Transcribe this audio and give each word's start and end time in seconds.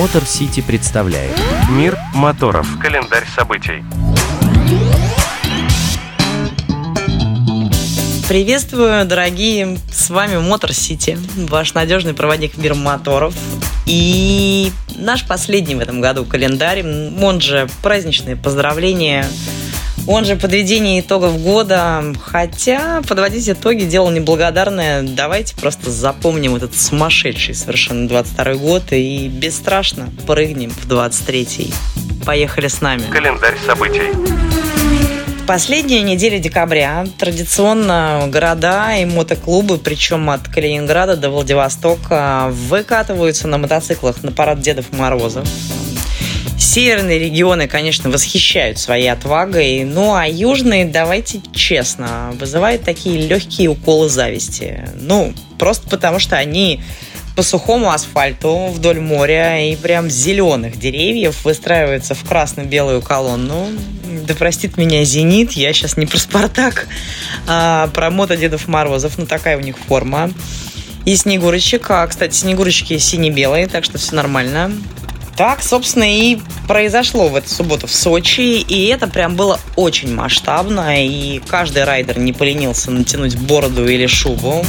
Мотор 0.00 0.24
Сити 0.24 0.62
представляет 0.62 1.36
Мир 1.68 1.98
моторов. 2.14 2.66
Календарь 2.80 3.26
событий. 3.36 3.84
Приветствую, 8.26 9.04
дорогие! 9.04 9.76
С 9.92 10.08
вами 10.08 10.38
Мотор 10.38 10.72
Сити, 10.72 11.18
ваш 11.36 11.74
надежный 11.74 12.14
проводник 12.14 12.56
мира 12.56 12.74
моторов. 12.74 13.34
И 13.84 14.72
наш 14.96 15.26
последний 15.26 15.74
в 15.74 15.80
этом 15.80 16.00
году 16.00 16.24
календарь, 16.24 16.82
он 16.82 17.42
же 17.42 17.68
праздничные 17.82 18.36
поздравления 18.36 19.26
он 20.10 20.24
же 20.24 20.34
подведение 20.34 21.00
итогов 21.00 21.40
года. 21.40 22.02
Хотя 22.20 23.00
подводить 23.06 23.48
итоги 23.48 23.84
дело 23.84 24.10
неблагодарное. 24.10 25.02
Давайте 25.02 25.54
просто 25.54 25.90
запомним 25.90 26.56
этот 26.56 26.76
сумасшедший 26.76 27.54
совершенно 27.54 28.08
22 28.08 28.54
год 28.54 28.82
и 28.90 29.28
бесстрашно 29.28 30.10
прыгнем 30.26 30.70
в 30.70 30.88
23-й. 30.88 31.72
Поехали 32.26 32.66
с 32.66 32.80
нами. 32.80 33.04
Календарь 33.10 33.56
событий. 33.64 34.02
Последняя 35.46 36.02
неделя 36.02 36.38
декабря 36.38 37.06
традиционно 37.18 38.28
города 38.28 38.96
и 38.96 39.04
мотоклубы, 39.04 39.78
причем 39.78 40.30
от 40.30 40.48
Калининграда 40.48 41.16
до 41.16 41.30
Владивостока, 41.30 42.48
выкатываются 42.50 43.48
на 43.48 43.58
мотоциклах 43.58 44.22
на 44.22 44.32
парад 44.32 44.60
Дедов 44.60 44.92
Морозов. 44.92 45.48
Северные 46.60 47.18
регионы, 47.18 47.68
конечно, 47.68 48.10
восхищают 48.10 48.78
своей 48.78 49.10
отвагой, 49.10 49.82
ну 49.84 50.14
а 50.14 50.26
южные, 50.28 50.84
давайте 50.84 51.40
честно, 51.54 52.32
вызывают 52.38 52.84
такие 52.84 53.26
легкие 53.26 53.70
уколы 53.70 54.10
зависти. 54.10 54.86
Ну, 54.94 55.32
просто 55.58 55.88
потому 55.88 56.18
что 56.18 56.36
они 56.36 56.82
по 57.34 57.42
сухому 57.42 57.90
асфальту 57.90 58.66
вдоль 58.66 59.00
моря 59.00 59.70
и 59.70 59.74
прям 59.74 60.10
зеленых 60.10 60.78
деревьев 60.78 61.46
выстраиваются 61.46 62.14
в 62.14 62.22
красно-белую 62.28 63.00
колонну. 63.00 63.68
Да 64.28 64.34
простит 64.34 64.76
меня 64.76 65.02
«Зенит», 65.02 65.52
я 65.52 65.72
сейчас 65.72 65.96
не 65.96 66.04
про 66.04 66.18
«Спартак», 66.18 66.88
а 67.46 67.86
про 67.94 68.10
мото 68.10 68.36
Дедов 68.36 68.68
Морозов, 68.68 69.16
ну 69.16 69.24
такая 69.24 69.56
у 69.56 69.60
них 69.60 69.76
форма. 69.78 70.30
И 71.06 71.16
снегурочек, 71.16 71.90
а, 71.90 72.06
кстати, 72.06 72.34
снегурочки 72.34 72.98
сине-белые, 72.98 73.66
так 73.66 73.84
что 73.84 73.96
все 73.96 74.14
нормально. 74.14 74.70
Так, 75.36 75.62
собственно, 75.62 76.04
и 76.04 76.38
произошло 76.68 77.28
в 77.28 77.36
эту 77.36 77.48
субботу 77.48 77.86
в 77.86 77.92
Сочи, 77.92 78.60
и 78.60 78.86
это 78.86 79.06
прям 79.06 79.36
было 79.36 79.58
очень 79.76 80.14
масштабно, 80.14 81.04
и 81.04 81.40
каждый 81.48 81.84
райдер 81.84 82.18
не 82.18 82.32
поленился 82.32 82.90
натянуть 82.90 83.36
бороду 83.36 83.88
или 83.88 84.06
шубу. 84.06 84.64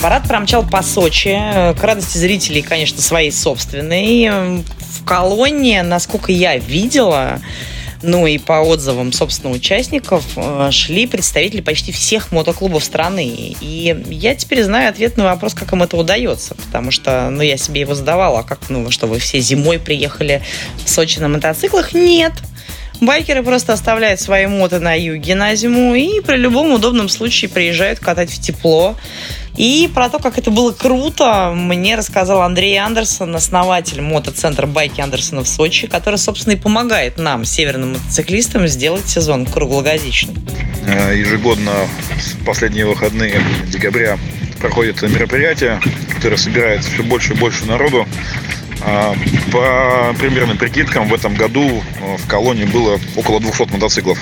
Парад 0.00 0.28
промчал 0.28 0.64
по 0.64 0.82
Сочи, 0.82 1.36
к 1.74 1.82
радости 1.82 2.18
зрителей, 2.18 2.62
конечно, 2.62 3.00
своей 3.00 3.32
собственной. 3.32 4.30
В 4.78 5.04
колонне, 5.04 5.82
насколько 5.82 6.30
я 6.30 6.56
видела, 6.56 7.40
ну 8.04 8.26
и 8.26 8.38
по 8.38 8.60
отзывам, 8.60 9.12
собственно, 9.12 9.52
участников, 9.52 10.24
э, 10.36 10.70
шли 10.70 11.06
представители 11.06 11.60
почти 11.60 11.92
всех 11.92 12.32
мотоклубов 12.32 12.84
страны. 12.84 13.56
И 13.60 14.04
я 14.10 14.34
теперь 14.34 14.62
знаю 14.62 14.90
ответ 14.90 15.16
на 15.16 15.24
вопрос, 15.24 15.54
как 15.54 15.72
им 15.72 15.82
это 15.82 15.96
удается. 15.96 16.54
Потому 16.54 16.90
что, 16.90 17.30
ну, 17.30 17.42
я 17.42 17.56
себе 17.56 17.80
его 17.80 17.94
задавала. 17.94 18.40
А 18.40 18.42
как, 18.42 18.68
ну, 18.68 18.90
что 18.90 19.06
вы 19.06 19.18
все 19.18 19.40
зимой 19.40 19.78
приехали 19.78 20.42
в 20.84 20.88
Сочи 20.88 21.18
на 21.18 21.28
мотоциклах? 21.28 21.94
Нет. 21.94 22.32
Байкеры 23.00 23.42
просто 23.42 23.72
оставляют 23.72 24.20
свои 24.20 24.46
мото 24.46 24.80
на 24.80 24.94
юге 24.94 25.34
на 25.34 25.54
зиму 25.54 25.94
и 25.94 26.20
при 26.20 26.36
любом 26.36 26.72
удобном 26.72 27.08
случае 27.08 27.50
приезжают 27.50 27.98
катать 27.98 28.30
в 28.30 28.40
тепло. 28.40 28.96
И 29.56 29.88
про 29.94 30.08
то, 30.08 30.18
как 30.18 30.36
это 30.36 30.50
было 30.50 30.72
круто, 30.72 31.52
мне 31.54 31.94
рассказал 31.94 32.42
Андрей 32.42 32.76
Андерсон, 32.76 33.36
основатель 33.36 34.00
мотоцентра 34.00 34.66
«Байки 34.66 35.00
Андерсона» 35.00 35.44
в 35.44 35.48
Сочи, 35.48 35.86
который, 35.86 36.16
собственно, 36.16 36.54
и 36.54 36.56
помогает 36.56 37.18
нам, 37.18 37.44
северным 37.44 37.92
мотоциклистам, 37.92 38.66
сделать 38.66 39.08
сезон 39.08 39.46
круглогодичным. 39.46 40.36
Э, 40.86 41.16
ежегодно 41.16 41.70
в 42.16 42.44
последние 42.44 42.86
выходные 42.86 43.40
декабря 43.68 44.18
проходит 44.58 45.02
мероприятие, 45.02 45.80
которое 46.16 46.36
собирает 46.36 46.84
все 46.84 47.02
больше 47.04 47.34
и 47.34 47.36
больше 47.36 47.64
народу. 47.64 48.08
А, 48.86 49.14
по 49.50 50.14
примерным 50.18 50.58
прикидкам, 50.58 51.08
в 51.08 51.14
этом 51.14 51.34
году 51.34 51.82
э, 52.00 52.16
в 52.18 52.26
колонии 52.26 52.64
было 52.64 52.98
около 53.16 53.40
200 53.40 53.72
мотоциклов 53.72 54.18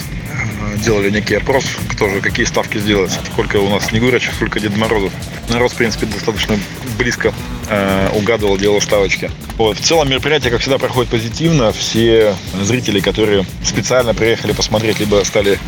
делали 0.83 1.11
некий 1.11 1.37
опрос, 1.37 1.65
кто 1.89 2.09
же 2.09 2.21
какие 2.21 2.45
ставки 2.45 2.79
сделать. 2.79 3.13
Сколько 3.33 3.57
у 3.57 3.69
нас 3.69 3.87
Снегурочек, 3.87 4.35
сколько 4.35 4.61
Дед 4.61 4.77
Морозов. 4.77 5.13
Народ, 5.49 5.73
в 5.73 5.77
принципе, 5.77 6.07
достаточно 6.07 6.59
близко 6.99 7.33
э, 7.69 8.11
угадывал, 8.15 8.59
делал 8.59 8.81
ставочки. 8.81 9.31
Вот. 9.57 9.79
В 9.79 9.83
целом 9.83 10.11
мероприятие, 10.11 10.51
как 10.51 10.61
всегда, 10.61 10.79
проходит 10.79 11.11
позитивно. 11.11 11.73
Все 11.73 12.35
зрители, 12.61 13.01
которые 13.01 13.45
специально 13.65 14.15
приехали 14.15 14.53
посмотреть, 14.53 15.01
либо 15.01 15.23
стали 15.25 15.59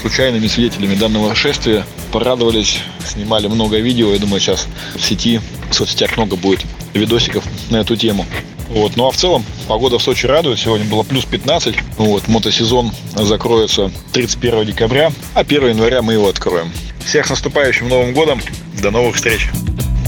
случайными 0.00 0.46
свидетелями 0.46 0.94
данного 0.94 1.34
шествия, 1.34 1.84
порадовались, 2.12 2.80
снимали 3.06 3.46
много 3.46 3.78
видео. 3.78 4.12
Я 4.12 4.18
думаю, 4.18 4.40
сейчас 4.40 4.66
в 4.94 5.02
сети, 5.02 5.40
в 5.70 5.74
соцсетях 5.74 6.16
много 6.16 6.36
будет 6.36 6.64
видосиков 6.94 7.44
на 7.70 7.78
эту 7.78 7.96
тему. 7.96 8.26
Вот. 8.68 8.96
Ну 8.96 9.06
а 9.06 9.10
в 9.10 9.16
целом 9.16 9.44
погода 9.68 9.98
в 9.98 10.02
Сочи 10.02 10.26
радует. 10.26 10.58
Сегодня 10.58 10.86
было 10.86 11.02
плюс 11.02 11.24
15. 11.24 11.76
Вот. 11.98 12.28
Мотосезон 12.28 12.92
закроется 13.14 13.90
31 14.12 14.66
декабря, 14.66 15.12
а 15.34 15.40
1 15.40 15.68
января 15.68 16.02
мы 16.02 16.14
его 16.14 16.28
откроем. 16.28 16.72
Всех 17.04 17.26
с 17.26 17.30
наступающим 17.30 17.88
Новым 17.88 18.14
годом. 18.14 18.40
До 18.80 18.90
новых 18.90 19.16
встреч. 19.16 19.50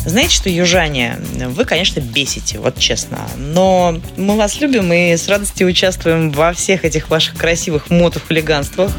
Знаете 0.07 0.37
что, 0.37 0.49
южане, 0.49 1.19
вы, 1.49 1.65
конечно, 1.65 1.99
бесите, 1.99 2.61
вот 2.61 2.79
честно. 2.79 3.19
Но 3.37 4.01
мы 4.17 4.37
вас 4.37 4.61
любим 4.61 4.93
и 4.93 5.17
с 5.17 5.29
радостью 5.29 5.67
участвуем 5.67 6.31
во 6.31 6.53
всех 6.53 6.85
этих 6.85 7.11
ваших 7.11 7.37
красивых 7.37 7.91
мотохулиганствах. 7.91 8.93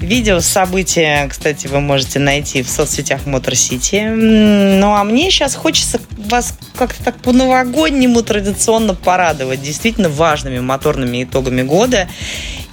Видео 0.00 0.40
события, 0.40 1.26
кстати, 1.28 1.66
вы 1.66 1.80
можете 1.80 2.20
найти 2.20 2.62
в 2.62 2.70
соцсетях 2.70 3.26
Motor 3.26 3.52
City. 3.52 4.08
Ну, 4.08 4.94
а 4.94 5.02
мне 5.02 5.30
сейчас 5.30 5.56
хочется 5.56 6.00
вас 6.30 6.54
как-то 6.76 7.04
так 7.04 7.16
по-новогоднему 7.16 8.22
традиционно 8.22 8.94
порадовать 8.94 9.60
действительно 9.60 10.08
важными 10.08 10.60
моторными 10.60 11.24
итогами 11.24 11.62
года. 11.62 12.08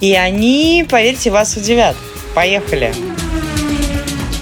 И 0.00 0.14
они, 0.14 0.86
поверьте, 0.88 1.30
вас 1.30 1.56
удивят. 1.56 1.96
Поехали! 2.34 2.94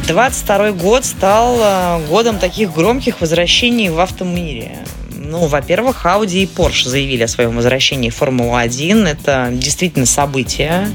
22 0.07 0.73
год 0.73 1.05
стал 1.05 1.59
э, 1.61 2.07
годом 2.07 2.39
таких 2.39 2.73
громких 2.73 3.21
возвращений 3.21 3.89
в 3.89 3.99
автомире. 3.99 4.79
Ну, 5.11 5.47
во-первых, 5.47 6.07
Audi 6.07 6.45
и 6.45 6.47
Porsche 6.47 6.89
заявили 6.89 7.25
о 7.25 7.29
своем 7.29 7.57
возвращении 7.57 8.11
в 8.11 8.15
Формулу-1. 8.15 9.09
Это 9.09 9.49
действительно 9.53 10.07
событие. 10.07 10.89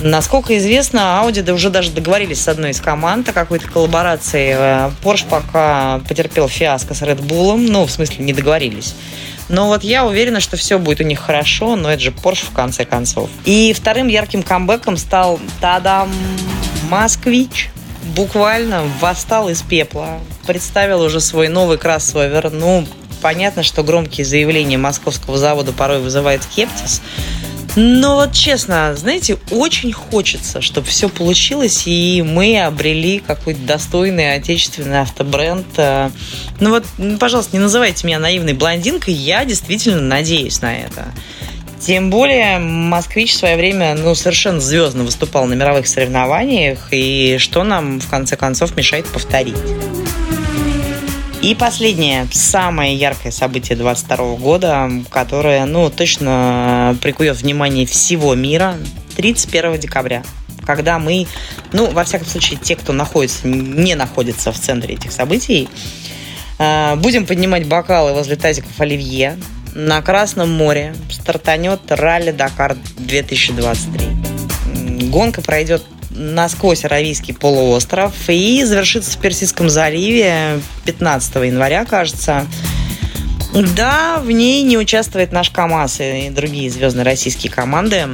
Насколько 0.00 0.56
известно, 0.58 1.20
Audi 1.22 1.52
уже 1.52 1.70
даже 1.70 1.90
договорились 1.90 2.40
с 2.40 2.48
одной 2.48 2.70
из 2.70 2.80
команд 2.80 3.28
о 3.28 3.32
какой-то 3.32 3.68
коллаборации. 3.68 4.54
Э, 4.56 4.90
Porsche 5.02 5.24
пока 5.28 6.00
потерпел 6.08 6.48
фиаско 6.48 6.94
с 6.94 7.02
Red 7.02 7.20
Bull, 7.20 7.56
ну, 7.56 7.84
в 7.84 7.90
смысле, 7.90 8.24
не 8.24 8.32
договорились. 8.32 8.94
Но 9.48 9.66
вот 9.66 9.82
я 9.82 10.06
уверена, 10.06 10.40
что 10.40 10.56
все 10.56 10.78
будет 10.78 11.00
у 11.00 11.04
них 11.04 11.18
хорошо, 11.18 11.74
но 11.74 11.90
это 11.90 12.00
же 12.00 12.10
Porsche 12.10 12.44
в 12.44 12.52
конце 12.52 12.84
концов. 12.84 13.28
И 13.44 13.72
вторым 13.72 14.06
ярким 14.06 14.44
камбэком 14.44 14.96
стал 14.96 15.40
Тадам 15.60 16.12
Москвич. 16.90 17.70
Буквально 18.14 18.84
восстал 19.00 19.48
из 19.48 19.62
пепла, 19.62 20.20
представил 20.46 21.02
уже 21.02 21.20
свой 21.20 21.48
новый 21.48 21.76
кроссовер. 21.76 22.50
Ну, 22.50 22.86
понятно, 23.20 23.62
что 23.62 23.82
громкие 23.82 24.24
заявления 24.24 24.78
московского 24.78 25.38
завода 25.38 25.72
порой 25.72 26.00
вызывают 26.00 26.42
скептиз, 26.44 27.02
но 27.80 28.16
вот 28.16 28.32
честно, 28.32 28.96
знаете, 28.96 29.38
очень 29.52 29.92
хочется, 29.92 30.60
чтобы 30.60 30.88
все 30.88 31.08
получилось, 31.08 31.84
и 31.86 32.24
мы 32.26 32.60
обрели 32.60 33.20
какой-то 33.20 33.60
достойный 33.60 34.34
отечественный 34.34 35.02
автобренд. 35.02 35.64
Э, 35.76 36.10
ну 36.58 36.70
вот, 36.70 36.84
пожалуйста, 37.20 37.56
не 37.56 37.62
называйте 37.62 38.04
меня 38.04 38.18
наивной 38.18 38.54
блондинкой, 38.54 39.14
я 39.14 39.44
действительно 39.44 40.00
надеюсь 40.00 40.60
на 40.60 40.76
это. 40.76 41.06
Тем 41.78 42.10
более 42.10 42.58
«Москвич» 42.58 43.32
в 43.32 43.36
свое 43.36 43.56
время 43.56 43.94
ну, 43.94 44.12
совершенно 44.16 44.60
звездно 44.60 45.04
выступал 45.04 45.46
на 45.46 45.54
мировых 45.54 45.86
соревнованиях, 45.86 46.88
и 46.90 47.36
что 47.38 47.62
нам, 47.62 48.00
в 48.00 48.10
конце 48.10 48.36
концов, 48.36 48.76
мешает 48.76 49.06
повторить. 49.06 49.54
И 51.40 51.54
последнее, 51.54 52.26
самое 52.32 52.96
яркое 52.96 53.30
событие 53.30 53.78
22 53.78 54.36
года, 54.36 54.90
которое, 55.10 55.64
ну, 55.66 55.88
точно 55.88 56.96
прикует 57.00 57.36
внимание 57.36 57.86
всего 57.86 58.34
мира, 58.34 58.74
31 59.16 59.78
декабря 59.78 60.24
когда 60.68 60.98
мы, 60.98 61.26
ну, 61.72 61.90
во 61.90 62.04
всяком 62.04 62.26
случае, 62.26 62.60
те, 62.62 62.76
кто 62.76 62.92
находится, 62.92 63.48
не 63.48 63.94
находится 63.94 64.52
в 64.52 64.58
центре 64.58 64.96
этих 64.96 65.12
событий, 65.12 65.66
э, 66.58 66.94
будем 66.96 67.24
поднимать 67.24 67.66
бокалы 67.66 68.12
возле 68.12 68.36
тазиков 68.36 68.78
Оливье. 68.78 69.38
На 69.74 70.02
Красном 70.02 70.52
море 70.52 70.94
стартанет 71.10 71.80
ралли 71.88 72.32
Дакар 72.32 72.76
2023. 72.98 75.08
Гонка 75.08 75.40
пройдет 75.40 75.82
насквозь 76.18 76.84
Аравийский 76.84 77.32
полуостров 77.32 78.12
и 78.28 78.64
завершится 78.64 79.16
в 79.16 79.20
Персидском 79.20 79.70
заливе 79.70 80.60
15 80.84 81.36
января, 81.36 81.84
кажется. 81.84 82.46
Да, 83.54 84.20
в 84.22 84.30
ней 84.30 84.62
не 84.62 84.76
участвует 84.76 85.32
наш 85.32 85.50
КАМАЗ 85.50 86.00
и 86.00 86.30
другие 86.30 86.70
звездные 86.70 87.04
российские 87.04 87.50
команды. 87.50 88.06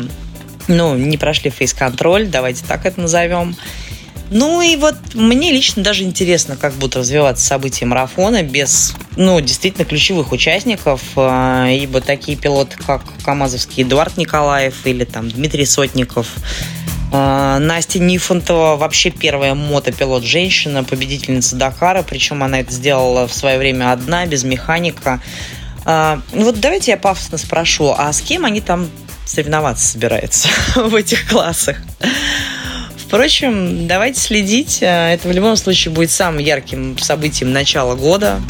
Ну, 0.69 0.97
не 0.97 1.19
прошли 1.19 1.51
фейс-контроль, 1.51 2.29
давайте 2.29 2.65
так 2.67 2.87
это 2.87 3.01
назовем. 3.01 3.57
Ну 4.31 4.63
и 4.63 4.77
вот 4.77 4.97
мне 5.15 5.53
лично 5.53 5.83
даже 5.83 6.05
интересно, 6.05 6.57
как 6.57 6.73
будут 6.75 6.97
развиваться 6.97 7.45
события 7.45 7.85
марафона 7.85 8.43
без, 8.43 8.95
ну, 9.17 9.41
действительно 9.41 9.85
ключевых 9.85 10.33
участников, 10.33 11.03
а, 11.17 11.69
ибо 11.69 12.01
такие 12.01 12.39
пилоты, 12.39 12.77
как 12.87 13.03
КамАЗовский 13.25 13.83
Эдуард 13.83 14.17
Николаев 14.17 14.87
или 14.87 15.05
там 15.05 15.31
Дмитрий 15.31 15.67
Сотников, 15.67 16.29
Настя 17.15 18.01
Нифонтова 18.01 18.77
вообще 18.77 19.11
первая 19.11 19.55
мотопилот 19.55 20.25
женщина, 20.25 20.83
победительница 20.83 21.55
Дакара, 21.57 22.03
причем 22.03 22.43
она 22.43 22.61
это 22.61 22.73
сделала 22.73 23.29
в 23.29 23.35
свое 23.35 23.59
время 23.59 23.93
одна, 23.93 24.27
без 24.27 24.43
механика. 24.43 25.21
А, 25.85 26.21
вот 26.33 26.59
давайте 26.59 26.93
я 26.93 26.97
пафосно 26.97 27.39
спрошу, 27.39 27.95
а 27.97 28.13
с 28.13 28.21
кем 28.21 28.45
они 28.45 28.61
там 28.61 28.89
соревноваться 29.27 29.87
собираются 29.87 30.49
в 30.75 30.95
этих 30.95 31.29
классах? 31.29 31.77
Впрочем, 32.97 33.87
давайте 33.87 34.19
следить. 34.19 34.79
Э, 34.81 35.13
это 35.15 35.29
в 35.29 35.33
любом 35.33 35.57
случае 35.57 35.95
будет 35.95 36.11
самым 36.11 36.41
ярким 36.41 36.99
событием 36.99 37.53
начала 37.53 37.95
года. 37.95 38.41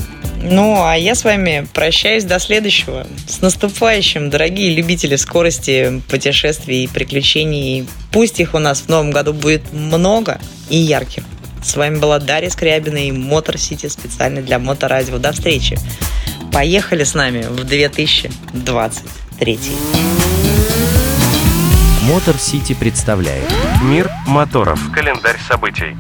Ну, 0.47 0.85
а 0.85 0.95
я 0.95 1.15
с 1.15 1.25
вами 1.25 1.67
прощаюсь 1.73 2.25
до 2.25 2.39
следующего. 2.39 3.07
С 3.27 3.41
наступающим, 3.41 4.29
дорогие 4.29 4.75
любители 4.75 5.17
скорости, 5.17 6.03
путешествий 6.11 6.85
и 6.85 6.87
приключений. 6.87 7.89
Пусть 8.13 8.41
их 8.41 8.53
у 8.53 8.59
нас 8.59 8.83
в 8.83 8.89
новом 8.89 9.11
году 9.11 9.33
будет 9.33 9.73
много 9.73 10.39
и 10.69 10.77
ярких. 10.77 11.25
С 11.63 11.77
вами 11.77 11.97
была 11.99 12.19
Дарья 12.19 12.51
Скрябина 12.51 12.99
и 13.09 13.13
Мотор 13.13 13.57
Сити 13.57 13.87
специально 13.87 14.43
для 14.43 14.59
Моторадио. 14.59 15.17
До 15.17 15.33
встречи. 15.33 15.79
Поехали 16.53 17.05
с 17.05 17.15
нами 17.15 17.47
в 17.49 17.65
2023. 17.65 19.59
Мотор 22.03 22.37
Сити 22.37 22.75
представляет 22.75 23.51
Мир 23.83 24.11
моторов. 24.27 24.79
Календарь 24.93 25.39
событий. 25.49 25.97